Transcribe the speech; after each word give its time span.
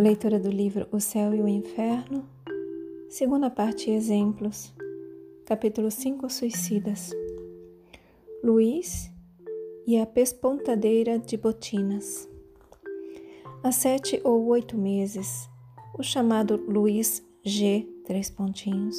Leitura 0.00 0.40
do 0.40 0.48
livro 0.48 0.88
O 0.90 0.98
Céu 0.98 1.34
e 1.34 1.42
o 1.42 1.46
Inferno, 1.46 2.26
segunda 3.10 3.50
parte 3.50 3.90
Exemplos, 3.90 4.72
capítulo 5.44 5.90
5 5.90 6.30
Suicidas. 6.30 7.10
Luiz 8.42 9.12
e 9.86 9.98
a 9.98 10.06
Pespontadeira 10.06 11.18
de 11.18 11.36
Botinas. 11.36 12.26
Há 13.62 13.70
sete 13.70 14.18
ou 14.24 14.46
oito 14.46 14.74
meses, 14.74 15.50
o 15.98 16.02
chamado 16.02 16.56
Luiz 16.56 17.22
G. 17.44 17.86
Três 18.06 18.30
pontinhos, 18.30 18.96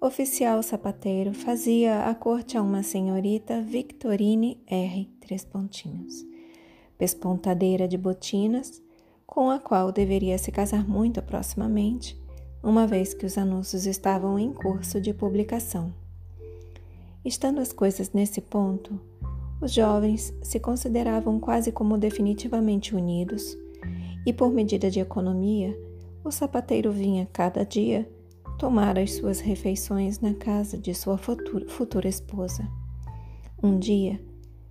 oficial 0.00 0.62
sapateiro, 0.62 1.34
fazia 1.34 2.04
a 2.04 2.14
corte 2.14 2.56
a 2.56 2.62
uma 2.62 2.84
senhorita 2.84 3.60
Victorine 3.60 4.62
R. 4.68 5.10
Três 5.18 5.44
pontinhos, 5.44 6.24
pespontadeira 6.96 7.88
de 7.88 7.98
botinas 7.98 8.86
com 9.28 9.50
a 9.50 9.60
qual 9.60 9.92
deveria 9.92 10.38
se 10.38 10.50
casar 10.50 10.88
muito 10.88 11.20
proximamente, 11.20 12.18
uma 12.62 12.86
vez 12.86 13.12
que 13.12 13.26
os 13.26 13.36
anúncios 13.36 13.84
estavam 13.84 14.38
em 14.38 14.52
curso 14.52 14.98
de 14.98 15.12
publicação. 15.12 15.92
Estando 17.22 17.60
as 17.60 17.70
coisas 17.70 18.10
nesse 18.12 18.40
ponto, 18.40 18.98
os 19.60 19.72
jovens 19.72 20.32
se 20.42 20.58
consideravam 20.58 21.38
quase 21.38 21.70
como 21.70 21.98
definitivamente 21.98 22.96
unidos, 22.96 23.54
e 24.26 24.32
por 24.32 24.50
medida 24.50 24.90
de 24.90 24.98
economia, 24.98 25.78
o 26.24 26.30
sapateiro 26.30 26.90
vinha 26.90 27.28
cada 27.30 27.64
dia 27.64 28.10
tomar 28.58 28.98
as 28.98 29.12
suas 29.12 29.40
refeições 29.40 30.20
na 30.20 30.32
casa 30.32 30.78
de 30.78 30.94
sua 30.94 31.18
futura, 31.18 31.68
futura 31.68 32.08
esposa. 32.08 32.66
Um 33.62 33.78
dia, 33.78 34.20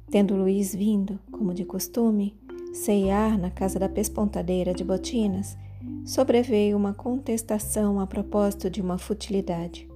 tendo 0.09 0.35
Luiz 0.35 0.73
vindo, 0.73 1.19
como 1.31 1.53
de 1.53 1.63
costume, 1.63 2.35
ceiar 2.77 3.37
na 3.37 3.49
casa 3.49 3.79
da 3.79 3.89
pespontadeira 3.89 4.73
de 4.73 4.83
botinas, 4.83 5.57
sobreveio 6.05 6.77
uma 6.77 6.93
contestação 6.93 7.99
a 7.99 8.07
propósito 8.07 8.69
de 8.69 8.81
uma 8.81 8.97
futilidade. 8.97 9.89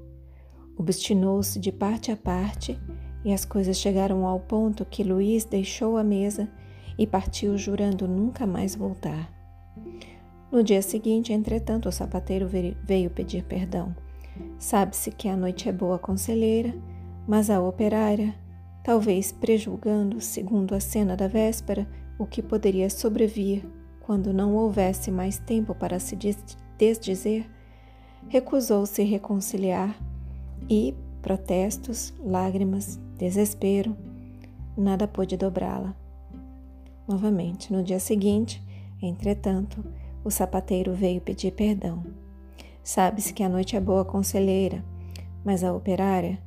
Obstinou-se 0.75 1.59
de 1.59 1.71
parte 1.71 2.11
a 2.11 2.17
parte 2.17 2.79
e 3.23 3.31
as 3.31 3.45
coisas 3.45 3.77
chegaram 3.77 4.25
ao 4.25 4.39
ponto 4.39 4.83
que 4.83 5.03
Luiz 5.03 5.45
deixou 5.45 5.95
a 5.95 6.03
mesa 6.03 6.49
e 6.97 7.05
partiu 7.05 7.57
jurando 7.57 8.07
nunca 8.07 8.47
mais 8.47 8.75
voltar. 8.75 9.31
No 10.51 10.63
dia 10.63 10.81
seguinte, 10.81 11.31
entretanto, 11.31 11.87
o 11.87 11.91
sapateiro 11.91 12.49
veio 12.83 13.09
pedir 13.09 13.43
perdão. 13.43 13.95
Sabe-se 14.57 15.11
que 15.11 15.29
a 15.29 15.37
noite 15.37 15.69
é 15.69 15.71
boa 15.71 15.97
conselheira, 15.97 16.73
mas 17.27 17.49
a 17.49 17.61
operária, 17.61 18.35
talvez 18.83 19.31
prejulgando, 19.31 20.19
segundo 20.19 20.73
a 20.73 20.79
cena 20.79 21.15
da 21.15 21.27
véspera, 21.27 21.87
o 22.21 22.27
que 22.27 22.43
poderia 22.43 22.87
sobrevir 22.87 23.65
quando 23.99 24.31
não 24.31 24.53
houvesse 24.53 25.09
mais 25.09 25.39
tempo 25.39 25.73
para 25.73 25.99
se 25.99 26.15
desdizer, 26.77 27.49
recusou-se 28.29 29.01
reconciliar 29.01 29.99
e 30.69 30.93
protestos, 31.19 32.13
lágrimas, 32.23 32.99
desespero, 33.17 33.97
nada 34.77 35.07
pôde 35.07 35.35
dobrá-la. 35.35 35.95
Novamente, 37.07 37.73
no 37.73 37.81
dia 37.81 37.99
seguinte, 37.99 38.61
entretanto, 39.01 39.83
o 40.23 40.29
sapateiro 40.29 40.93
veio 40.93 41.21
pedir 41.21 41.51
perdão. 41.53 42.03
Sabe-se 42.83 43.33
que 43.33 43.41
a 43.41 43.49
noite 43.49 43.75
é 43.75 43.81
boa 43.81 44.05
conselheira, 44.05 44.85
mas 45.43 45.63
a 45.63 45.73
operária 45.73 46.37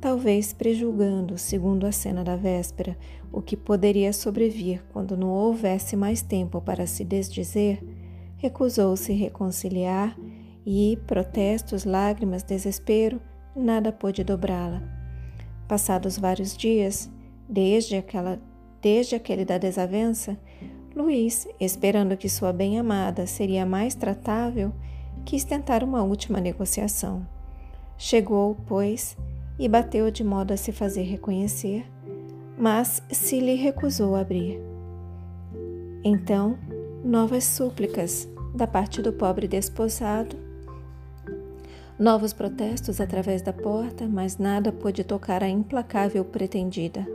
talvez 0.00 0.52
prejulgando, 0.52 1.36
segundo 1.36 1.86
a 1.86 1.92
cena 1.92 2.22
da 2.22 2.36
véspera, 2.36 2.96
o 3.32 3.42
que 3.42 3.56
poderia 3.56 4.12
sobrevir 4.12 4.82
quando 4.92 5.16
não 5.16 5.28
houvesse 5.28 5.96
mais 5.96 6.22
tempo 6.22 6.60
para 6.60 6.86
se 6.86 7.04
desdizer, 7.04 7.82
recusou-se 8.36 9.12
reconciliar 9.12 10.16
e, 10.64 10.98
protestos, 11.06 11.84
lágrimas, 11.84 12.42
desespero, 12.42 13.20
nada 13.54 13.90
pôde 13.90 14.22
dobrá-la. 14.22 14.82
Passados 15.66 16.18
vários 16.18 16.56
dias, 16.56 17.10
desde, 17.48 17.96
aquela, 17.96 18.40
desde 18.80 19.14
aquele 19.14 19.44
da 19.44 19.58
desavença, 19.58 20.38
Luiz, 20.94 21.46
esperando 21.60 22.16
que 22.16 22.28
sua 22.28 22.52
bem-amada 22.52 23.26
seria 23.26 23.64
mais 23.64 23.94
tratável, 23.94 24.72
quis 25.24 25.44
tentar 25.44 25.84
uma 25.84 26.02
última 26.02 26.40
negociação. 26.40 27.26
Chegou, 27.96 28.56
pois, 28.66 29.16
e 29.58 29.68
bateu 29.68 30.10
de 30.10 30.22
modo 30.22 30.52
a 30.52 30.56
se 30.56 30.70
fazer 30.70 31.02
reconhecer, 31.02 31.84
mas 32.56 33.02
se 33.10 33.40
lhe 33.40 33.54
recusou 33.54 34.14
abrir. 34.14 34.60
Então, 36.04 36.56
novas 37.04 37.44
súplicas 37.44 38.28
da 38.54 38.66
parte 38.66 39.02
do 39.02 39.12
pobre 39.12 39.48
desposado, 39.48 40.36
novos 41.98 42.32
protestos 42.32 43.00
através 43.00 43.42
da 43.42 43.52
porta, 43.52 44.06
mas 44.06 44.38
nada 44.38 44.70
pôde 44.70 45.02
tocar 45.02 45.42
a 45.42 45.48
implacável 45.48 46.24
pretendida. 46.24 47.06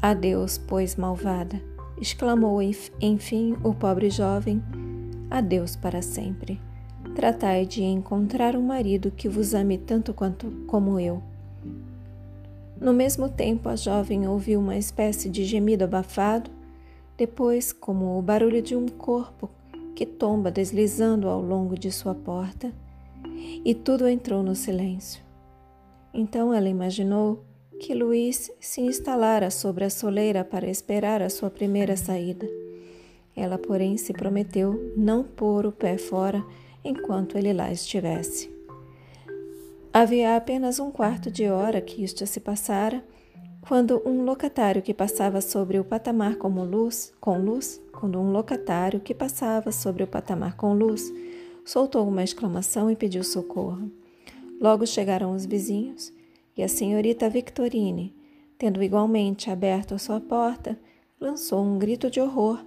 Adeus, 0.00 0.56
pois, 0.56 0.96
malvada, 0.96 1.60
exclamou 2.00 2.60
enfim 3.00 3.56
o 3.62 3.74
pobre 3.74 4.08
jovem. 4.08 4.62
Adeus 5.30 5.76
para 5.76 6.00
sempre. 6.00 6.60
Tratai 7.14 7.66
de 7.66 7.82
encontrar 7.82 8.56
um 8.56 8.62
marido 8.62 9.10
que 9.10 9.28
vos 9.28 9.54
ame 9.54 9.78
tanto 9.78 10.12
quanto 10.12 10.50
como 10.66 10.98
eu 10.98 11.22
no 12.84 12.92
mesmo 12.92 13.30
tempo, 13.30 13.70
a 13.70 13.76
jovem 13.76 14.28
ouviu 14.28 14.60
uma 14.60 14.76
espécie 14.76 15.30
de 15.30 15.42
gemido 15.44 15.84
abafado, 15.84 16.50
depois, 17.16 17.72
como 17.72 18.18
o 18.18 18.22
barulho 18.22 18.60
de 18.60 18.76
um 18.76 18.86
corpo 18.86 19.48
que 19.96 20.04
tomba 20.04 20.50
deslizando 20.50 21.28
ao 21.28 21.40
longo 21.40 21.78
de 21.78 21.90
sua 21.90 22.14
porta, 22.14 22.70
e 23.64 23.74
tudo 23.74 24.06
entrou 24.06 24.42
no 24.42 24.54
silêncio. 24.54 25.24
Então 26.12 26.52
ela 26.52 26.68
imaginou 26.68 27.42
que 27.80 27.94
Luiz 27.94 28.50
se 28.60 28.82
instalara 28.82 29.50
sobre 29.50 29.84
a 29.84 29.90
soleira 29.90 30.44
para 30.44 30.68
esperar 30.68 31.22
a 31.22 31.30
sua 31.30 31.48
primeira 31.48 31.96
saída. 31.96 32.46
Ela, 33.34 33.56
porém, 33.56 33.96
se 33.96 34.12
prometeu 34.12 34.92
não 34.96 35.24
pôr 35.24 35.64
o 35.66 35.72
pé 35.72 35.96
fora 35.96 36.44
enquanto 36.84 37.38
ele 37.38 37.52
lá 37.52 37.72
estivesse. 37.72 38.53
Havia 39.96 40.36
apenas 40.36 40.80
um 40.80 40.90
quarto 40.90 41.30
de 41.30 41.48
hora 41.48 41.80
que 41.80 42.02
isto 42.02 42.26
se 42.26 42.40
passara, 42.40 43.00
quando 43.60 44.02
um 44.04 44.24
locatário 44.24 44.82
que 44.82 44.92
passava 44.92 45.40
sobre 45.40 45.78
o 45.78 45.84
patamar 45.84 46.34
com 46.34 46.48
luz, 46.64 47.14
com 47.20 47.38
luz, 47.38 47.80
quando 47.92 48.18
um 48.18 48.32
locatário 48.32 48.98
que 48.98 49.14
passava 49.14 49.70
sobre 49.70 50.02
o 50.02 50.06
patamar 50.08 50.56
com 50.56 50.74
luz, 50.74 51.12
soltou 51.64 52.08
uma 52.08 52.24
exclamação 52.24 52.90
e 52.90 52.96
pediu 52.96 53.22
socorro. 53.22 53.88
Logo 54.60 54.84
chegaram 54.84 55.32
os 55.32 55.46
vizinhos 55.46 56.12
e 56.56 56.64
a 56.64 56.68
senhorita 56.68 57.30
Victorine, 57.30 58.12
tendo 58.58 58.82
igualmente 58.82 59.48
aberto 59.48 59.94
a 59.94 59.98
sua 59.98 60.20
porta, 60.20 60.76
lançou 61.20 61.62
um 61.62 61.78
grito 61.78 62.10
de 62.10 62.20
horror, 62.20 62.58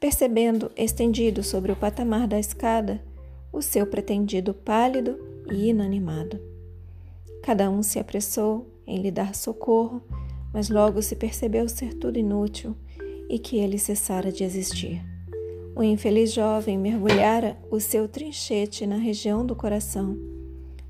percebendo 0.00 0.72
estendido 0.74 1.42
sobre 1.42 1.70
o 1.70 1.76
patamar 1.76 2.26
da 2.26 2.40
escada 2.40 3.04
o 3.52 3.60
seu 3.60 3.86
pretendido 3.86 4.54
pálido 4.54 5.18
e 5.50 5.68
inanimado. 5.68 6.51
Cada 7.42 7.70
um 7.70 7.82
se 7.82 7.98
apressou 7.98 8.66
em 8.86 9.00
lhe 9.00 9.10
dar 9.10 9.34
socorro, 9.34 10.00
mas 10.52 10.68
logo 10.68 11.02
se 11.02 11.16
percebeu 11.16 11.68
ser 11.68 11.94
tudo 11.94 12.18
inútil 12.18 12.76
e 13.28 13.38
que 13.38 13.56
ele 13.56 13.78
cessara 13.78 14.30
de 14.30 14.44
existir. 14.44 15.02
O 15.74 15.82
infeliz 15.82 16.32
jovem 16.32 16.78
mergulhara 16.78 17.58
o 17.70 17.80
seu 17.80 18.06
trinchete 18.06 18.86
na 18.86 18.96
região 18.96 19.44
do 19.44 19.56
coração 19.56 20.16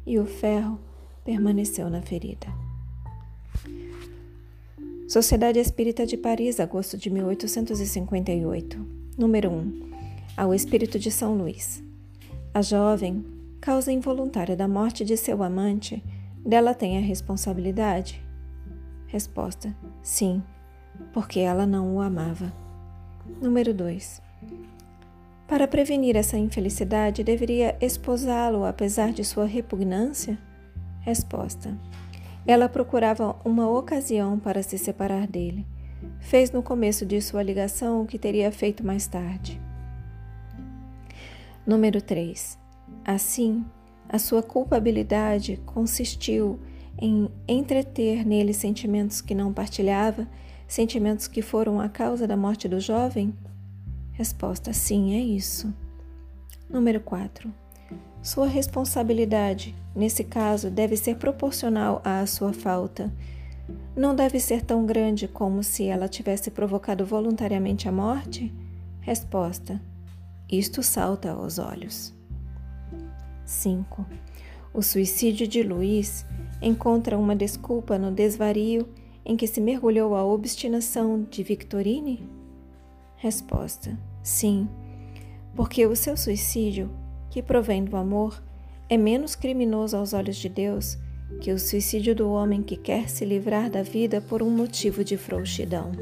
e 0.04 0.18
o 0.18 0.26
ferro 0.26 0.78
permaneceu 1.24 1.88
na 1.88 2.02
ferida. 2.02 2.48
Sociedade 5.08 5.58
Espírita 5.58 6.04
de 6.04 6.16
Paris, 6.16 6.58
agosto 6.58 6.96
de 6.96 7.10
1858. 7.10 8.84
Número 9.16 9.50
1. 9.50 9.82
Ao 10.36 10.54
Espírito 10.54 10.98
de 10.98 11.10
São 11.10 11.36
Luís. 11.36 11.82
A 12.52 12.60
jovem, 12.60 13.24
causa 13.60 13.92
involuntária 13.92 14.56
da 14.56 14.66
morte 14.66 15.04
de 15.04 15.16
seu 15.16 15.42
amante, 15.42 16.02
dela 16.44 16.74
tem 16.74 16.98
a 16.98 17.00
responsabilidade? 17.00 18.22
Resposta: 19.06 19.74
Sim, 20.02 20.42
porque 21.12 21.40
ela 21.40 21.66
não 21.66 21.94
o 21.94 22.00
amava. 22.00 22.52
Número 23.40 23.72
2. 23.72 24.22
Para 25.46 25.68
prevenir 25.68 26.16
essa 26.16 26.38
infelicidade, 26.38 27.22
deveria 27.22 27.76
esposá-lo 27.80 28.64
apesar 28.64 29.12
de 29.12 29.22
sua 29.22 29.44
repugnância? 29.44 30.38
Resposta: 31.00 31.76
Ela 32.46 32.68
procurava 32.68 33.36
uma 33.44 33.68
ocasião 33.68 34.38
para 34.38 34.62
se 34.62 34.78
separar 34.78 35.26
dele. 35.26 35.66
Fez 36.18 36.50
no 36.50 36.62
começo 36.62 37.04
de 37.04 37.20
sua 37.20 37.42
ligação 37.42 38.02
o 38.02 38.06
que 38.06 38.18
teria 38.18 38.50
feito 38.50 38.84
mais 38.84 39.06
tarde. 39.06 39.60
Número 41.66 42.00
3. 42.00 42.58
Assim, 43.04 43.64
a 44.12 44.18
sua 44.18 44.42
culpabilidade 44.42 45.58
consistiu 45.64 46.60
em 46.98 47.30
entreter 47.48 48.26
nele 48.26 48.52
sentimentos 48.52 49.22
que 49.22 49.34
não 49.34 49.54
partilhava, 49.54 50.28
sentimentos 50.68 51.26
que 51.26 51.40
foram 51.40 51.80
a 51.80 51.88
causa 51.88 52.26
da 52.26 52.36
morte 52.36 52.68
do 52.68 52.78
jovem? 52.78 53.32
Resposta: 54.12 54.74
sim, 54.74 55.14
é 55.14 55.18
isso. 55.18 55.72
Número 56.68 57.00
4. 57.00 57.50
Sua 58.20 58.46
responsabilidade, 58.46 59.74
nesse 59.96 60.22
caso, 60.22 60.70
deve 60.70 60.94
ser 60.94 61.16
proporcional 61.16 62.02
à 62.04 62.24
sua 62.26 62.52
falta. 62.52 63.10
Não 63.96 64.14
deve 64.14 64.38
ser 64.38 64.62
tão 64.62 64.84
grande 64.84 65.26
como 65.26 65.62
se 65.62 65.86
ela 65.86 66.06
tivesse 66.06 66.50
provocado 66.50 67.06
voluntariamente 67.06 67.88
a 67.88 67.92
morte? 67.92 68.52
Resposta: 69.00 69.80
Isto 70.50 70.82
salta 70.82 71.30
aos 71.30 71.58
olhos. 71.58 72.14
5. 73.52 74.06
O 74.72 74.82
suicídio 74.82 75.46
de 75.46 75.62
Luiz 75.62 76.24
encontra 76.60 77.18
uma 77.18 77.36
desculpa 77.36 77.98
no 77.98 78.10
desvario 78.10 78.88
em 79.24 79.36
que 79.36 79.46
se 79.46 79.60
mergulhou 79.60 80.14
a 80.14 80.24
obstinação 80.24 81.26
de 81.30 81.42
Victorine? 81.42 82.28
Resposta: 83.16 83.96
Sim, 84.22 84.68
porque 85.54 85.86
o 85.86 85.94
seu 85.94 86.16
suicídio, 86.16 86.90
que 87.30 87.42
provém 87.42 87.84
do 87.84 87.96
amor, 87.96 88.42
é 88.88 88.96
menos 88.96 89.34
criminoso 89.34 89.96
aos 89.96 90.12
olhos 90.12 90.36
de 90.36 90.48
Deus 90.48 90.98
que 91.40 91.52
o 91.52 91.58
suicídio 91.58 92.14
do 92.14 92.30
homem 92.30 92.62
que 92.62 92.76
quer 92.76 93.08
se 93.08 93.24
livrar 93.24 93.70
da 93.70 93.82
vida 93.82 94.20
por 94.20 94.42
um 94.42 94.50
motivo 94.50 95.02
de 95.04 95.16
frouxidão. 95.16 95.92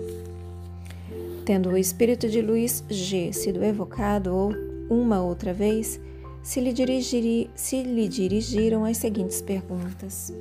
Tendo 1.45 1.71
o 1.71 1.77
espírito 1.77 2.29
de 2.29 2.41
Luiz 2.41 2.85
G 2.89 3.33
sido 3.33 3.63
evocado 3.63 4.51
uma 4.89 5.23
outra 5.23 5.53
vez, 5.53 6.01
se 6.43 6.61
lhe, 6.61 7.51
se 7.55 7.83
lhe 7.83 8.09
dirigiram 8.09 8.85
as 8.85 8.97
seguintes 8.97 9.43
perguntas. 9.43 10.33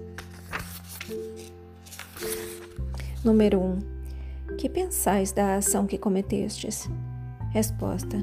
Número 3.23 3.59
1. 3.59 3.63
Um, 3.63 3.79
que 4.57 4.69
pensais 4.69 5.31
da 5.31 5.55
ação 5.55 5.85
que 5.85 5.97
cometestes? 5.97 6.89
Resposta: 7.51 8.17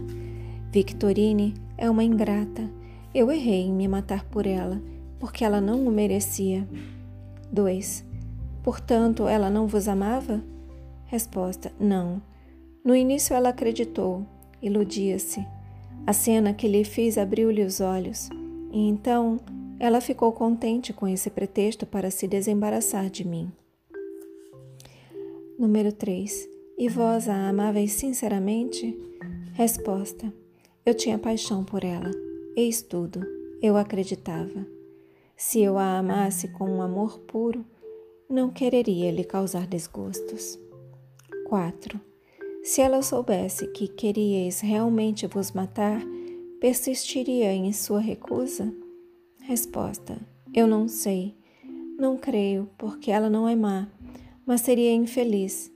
Victorine 0.72 1.54
é 1.76 1.90
uma 1.90 2.02
ingrata. 2.02 2.70
Eu 3.14 3.30
errei 3.30 3.62
em 3.62 3.72
me 3.72 3.86
matar 3.88 4.24
por 4.24 4.46
ela, 4.46 4.80
porque 5.18 5.44
ela 5.44 5.60
não 5.60 5.86
o 5.86 5.90
merecia. 5.90 6.66
2. 7.52 8.04
Portanto, 8.62 9.28
ela 9.28 9.50
não 9.50 9.66
vos 9.66 9.86
amava? 9.86 10.42
Resposta: 11.06 11.70
Não. 11.78 12.22
No 12.84 12.94
início 12.94 13.34
ela 13.34 13.50
acreditou, 13.50 14.24
iludia-se. 14.62 15.46
A 16.04 16.12
cena 16.12 16.52
que 16.52 16.66
lhe 16.66 16.84
fiz 16.84 17.16
abriu-lhe 17.16 17.62
os 17.62 17.80
olhos, 17.80 18.28
e 18.72 18.88
então 18.88 19.38
ela 19.78 20.00
ficou 20.00 20.32
contente 20.32 20.92
com 20.92 21.06
esse 21.06 21.30
pretexto 21.30 21.86
para 21.86 22.10
se 22.10 22.26
desembaraçar 22.26 23.08
de 23.10 23.26
mim. 23.26 23.52
Número 25.58 25.92
3. 25.92 26.48
E 26.78 26.88
vós 26.88 27.28
a 27.28 27.48
amáveis 27.48 27.92
sinceramente? 27.92 28.98
Resposta: 29.54 30.32
Eu 30.84 30.94
tinha 30.94 31.18
paixão 31.18 31.64
por 31.64 31.84
ela. 31.84 32.10
Eis 32.54 32.82
tudo. 32.82 33.20
Eu 33.62 33.76
acreditava. 33.76 34.66
Se 35.36 35.60
eu 35.60 35.78
a 35.78 35.98
amasse 35.98 36.48
com 36.48 36.68
um 36.68 36.82
amor 36.82 37.18
puro, 37.20 37.64
não 38.28 38.50
quereria 38.50 39.10
lhe 39.10 39.24
causar 39.24 39.66
desgostos. 39.66 40.58
4. 41.48 42.00
Se 42.66 42.80
ela 42.80 43.00
soubesse 43.00 43.68
que 43.68 43.86
queríeis 43.86 44.58
realmente 44.58 45.24
vos 45.28 45.52
matar, 45.52 46.02
persistiria 46.60 47.52
em 47.52 47.72
sua 47.72 48.00
recusa? 48.00 48.74
Resposta: 49.40 50.18
Eu 50.52 50.66
não 50.66 50.88
sei. 50.88 51.36
Não 51.96 52.16
creio, 52.16 52.68
porque 52.76 53.12
ela 53.12 53.30
não 53.30 53.48
é 53.48 53.54
má, 53.54 53.86
mas 54.44 54.62
seria 54.62 54.92
infeliz. 54.92 55.70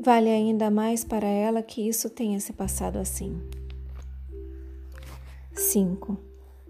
Vale 0.00 0.30
ainda 0.30 0.70
mais 0.70 1.02
para 1.02 1.26
ela 1.26 1.60
que 1.64 1.88
isso 1.88 2.08
tenha 2.08 2.38
se 2.38 2.52
passado 2.52 2.96
assim. 2.96 3.36
5. 5.52 6.16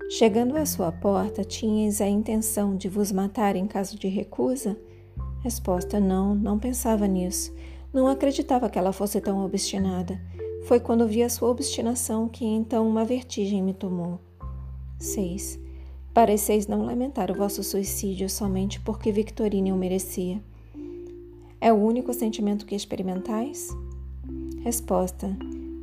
Chegando 0.08 0.56
à 0.56 0.64
sua 0.64 0.90
porta, 0.90 1.44
tinhas 1.44 2.00
a 2.00 2.08
intenção 2.08 2.74
de 2.74 2.88
vos 2.88 3.12
matar 3.12 3.56
em 3.56 3.66
caso 3.66 3.98
de 3.98 4.08
recusa? 4.08 4.74
Resposta: 5.42 6.00
Não, 6.00 6.34
não 6.34 6.58
pensava 6.58 7.06
nisso. 7.06 7.52
Não 7.94 8.08
acreditava 8.08 8.68
que 8.68 8.76
ela 8.76 8.92
fosse 8.92 9.20
tão 9.20 9.44
obstinada. 9.44 10.20
Foi 10.66 10.80
quando 10.80 11.06
vi 11.06 11.22
a 11.22 11.28
sua 11.28 11.48
obstinação 11.48 12.28
que 12.28 12.44
então 12.44 12.88
uma 12.88 13.04
vertigem 13.04 13.62
me 13.62 13.72
tomou. 13.72 14.18
6. 14.98 15.60
Pareceis 16.12 16.66
não 16.66 16.84
lamentar 16.84 17.30
o 17.30 17.36
vosso 17.36 17.62
suicídio 17.62 18.28
somente 18.28 18.80
porque 18.80 19.12
Victorine 19.12 19.72
o 19.72 19.76
merecia. 19.76 20.42
É 21.60 21.72
o 21.72 21.76
único 21.76 22.12
sentimento 22.12 22.66
que 22.66 22.74
experimentais? 22.74 23.68
Resposta: 24.64 25.30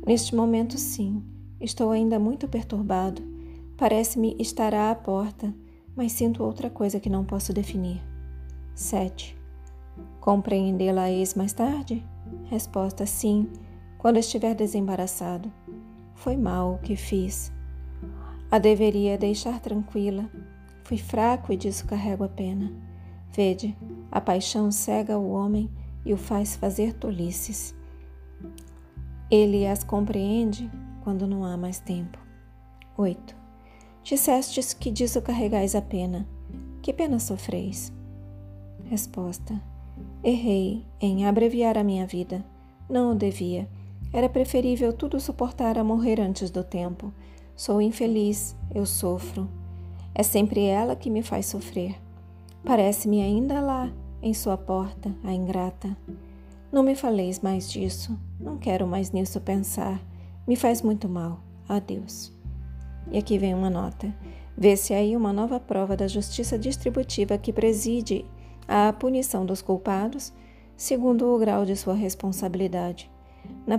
Neste 0.06 0.34
momento, 0.34 0.76
sim. 0.76 1.22
Estou 1.58 1.92
ainda 1.92 2.18
muito 2.18 2.46
perturbado. 2.46 3.22
Parece-me 3.78 4.36
estar 4.38 4.74
à 4.74 4.94
porta, 4.94 5.54
mas 5.96 6.12
sinto 6.12 6.44
outra 6.44 6.68
coisa 6.68 7.00
que 7.00 7.08
não 7.08 7.24
posso 7.24 7.54
definir. 7.54 8.02
7. 8.74 9.41
Compreendê-la-eis 10.22 11.34
mais 11.34 11.52
tarde? 11.52 12.06
Resposta: 12.44 13.04
sim, 13.04 13.50
quando 13.98 14.18
estiver 14.18 14.54
desembaraçado. 14.54 15.52
Foi 16.14 16.36
mal 16.36 16.74
o 16.74 16.78
que 16.78 16.94
fiz. 16.94 17.52
A 18.48 18.60
deveria 18.60 19.18
deixar 19.18 19.58
tranquila. 19.58 20.30
Fui 20.84 20.96
fraco 20.96 21.52
e 21.52 21.56
disso 21.56 21.86
carrego 21.86 22.22
a 22.22 22.28
pena. 22.28 22.72
Vede, 23.32 23.76
a 24.12 24.20
paixão 24.20 24.70
cega 24.70 25.18
o 25.18 25.28
homem 25.32 25.68
e 26.04 26.12
o 26.12 26.16
faz 26.16 26.54
fazer 26.54 26.94
tolices. 26.94 27.74
Ele 29.28 29.66
as 29.66 29.82
compreende 29.82 30.70
quando 31.02 31.26
não 31.26 31.44
há 31.44 31.56
mais 31.56 31.80
tempo. 31.80 32.16
8. 32.96 33.34
Dissestes 34.04 34.72
que 34.72 34.88
disso 34.88 35.20
carregais 35.20 35.74
a 35.74 35.82
pena. 35.82 36.28
Que 36.80 36.92
pena 36.92 37.18
sofreis? 37.18 37.92
Resposta: 38.84 39.71
Errei 40.22 40.84
em 41.00 41.26
abreviar 41.26 41.76
a 41.76 41.84
minha 41.84 42.06
vida. 42.06 42.44
Não 42.88 43.12
o 43.12 43.14
devia. 43.14 43.68
Era 44.12 44.28
preferível 44.28 44.92
tudo 44.92 45.18
suportar 45.18 45.78
a 45.78 45.84
morrer 45.84 46.20
antes 46.20 46.50
do 46.50 46.62
tempo. 46.62 47.12
Sou 47.56 47.80
infeliz, 47.80 48.56
eu 48.74 48.84
sofro. 48.84 49.48
É 50.14 50.22
sempre 50.22 50.64
ela 50.64 50.94
que 50.94 51.08
me 51.08 51.22
faz 51.22 51.46
sofrer. 51.46 51.96
Parece-me 52.64 53.22
ainda 53.22 53.60
lá, 53.60 53.90
em 54.22 54.34
sua 54.34 54.56
porta, 54.56 55.14
a 55.24 55.32
ingrata. 55.32 55.96
Não 56.70 56.82
me 56.82 56.94
faleis 56.94 57.40
mais 57.40 57.70
disso. 57.70 58.18
Não 58.38 58.56
quero 58.58 58.86
mais 58.86 59.10
nisso 59.10 59.40
pensar. 59.40 60.00
Me 60.46 60.56
faz 60.56 60.82
muito 60.82 61.08
mal. 61.08 61.40
Adeus. 61.68 62.32
E 63.10 63.18
aqui 63.18 63.38
vem 63.38 63.54
uma 63.54 63.70
nota. 63.70 64.14
Vê-se 64.56 64.92
aí 64.92 65.16
uma 65.16 65.32
nova 65.32 65.58
prova 65.58 65.96
da 65.96 66.06
justiça 66.06 66.58
distributiva 66.58 67.38
que 67.38 67.52
preside 67.52 68.24
à 68.66 68.92
punição 68.92 69.44
dos 69.44 69.62
culpados, 69.62 70.32
segundo 70.76 71.26
o 71.26 71.38
grau 71.38 71.64
de 71.64 71.76
sua 71.76 71.94
responsabilidade. 71.94 73.10
Na, 73.66 73.78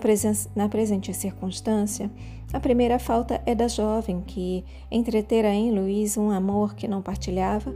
na, 0.56 0.70
presente 0.70 1.14
circunstância, 1.14 2.12
a 2.52 2.60
primeira 2.60 3.00
falta 3.00 3.42
é 3.46 3.56
da 3.56 3.68
jovem 3.68 4.22
que 4.22 4.64
entretera 4.92 5.50
em 5.50 5.72
Luiz 5.72 6.18
um 6.18 6.30
amor 6.30 6.76
que 6.76 6.88
não 6.88 7.02
partilhava 7.02 7.74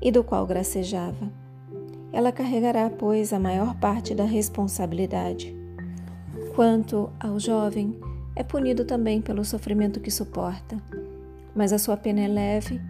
e 0.00 0.10
do 0.10 0.22
qual 0.22 0.46
gracejava. 0.46 1.30
Ela 2.12 2.30
carregará, 2.30 2.88
pois, 2.90 3.32
a 3.32 3.38
maior 3.38 3.74
parte 3.76 4.14
da 4.14 4.24
responsabilidade. 4.24 5.54
Quanto 6.54 7.10
ao 7.18 7.38
jovem, 7.40 7.98
é 8.36 8.42
punido 8.42 8.84
também 8.84 9.20
pelo 9.20 9.44
sofrimento 9.44 10.00
que 10.00 10.10
suporta, 10.10 10.76
mas 11.54 11.72
a 11.72 11.78
sua 11.78 11.96
pena 11.96 12.20
é 12.20 12.28
leve 12.28 12.80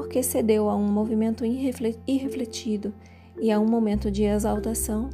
porque 0.00 0.22
cedeu 0.22 0.70
a 0.70 0.74
um 0.74 0.90
movimento 0.90 1.44
irrefletido 1.44 2.94
e 3.38 3.52
a 3.52 3.60
um 3.60 3.66
momento 3.66 4.10
de 4.10 4.22
exaltação, 4.22 5.10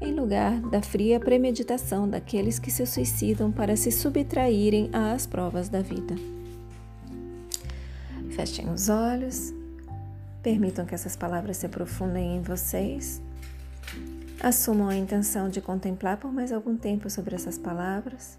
em 0.00 0.14
lugar 0.14 0.58
da 0.62 0.80
fria 0.80 1.20
premeditação 1.20 2.08
daqueles 2.08 2.58
que 2.58 2.70
se 2.70 2.86
suicidam 2.86 3.52
para 3.52 3.76
se 3.76 3.92
subtraírem 3.92 4.88
às 4.94 5.26
provas 5.26 5.68
da 5.68 5.82
vida. 5.82 6.14
Fechem 8.30 8.70
os 8.70 8.88
olhos, 8.88 9.52
permitam 10.42 10.86
que 10.86 10.94
essas 10.94 11.16
palavras 11.16 11.58
se 11.58 11.66
aprofundem 11.66 12.36
em 12.36 12.40
vocês. 12.40 13.20
Assumam 14.42 14.88
a 14.88 14.96
intenção 14.96 15.50
de 15.50 15.60
contemplar 15.60 16.16
por 16.16 16.32
mais 16.32 16.50
algum 16.50 16.78
tempo 16.78 17.10
sobre 17.10 17.34
essas 17.34 17.58
palavras. 17.58 18.38